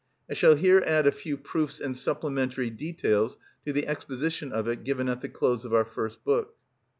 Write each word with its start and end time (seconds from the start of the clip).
I 0.27 0.33
shall 0.33 0.55
here 0.55 0.81
add 0.83 1.05
a 1.05 1.11
few 1.11 1.37
proofs 1.37 1.79
and 1.79 1.95
supplementary 1.95 2.71
details 2.71 3.37
to 3.67 3.71
the 3.71 3.85
exposition 3.85 4.51
of 4.51 4.67
it 4.67 4.83
given 4.83 5.07
at 5.07 5.21
the 5.21 5.29
close 5.29 5.63
of 5.63 5.75
our 5.75 5.85
first 5.85 6.23
book. 6.23 6.55